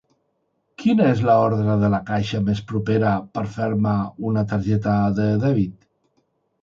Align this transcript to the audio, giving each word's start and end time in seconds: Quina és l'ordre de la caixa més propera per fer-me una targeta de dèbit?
Quina 0.83 1.09
és 1.15 1.19
l'ordre 1.25 1.75
de 1.83 1.91
la 1.95 1.99
caixa 2.07 2.41
més 2.47 2.63
propera 2.71 3.11
per 3.37 3.45
fer-me 3.59 3.95
una 4.31 4.45
targeta 4.55 4.97
de 5.21 5.29
dèbit? 5.45 5.77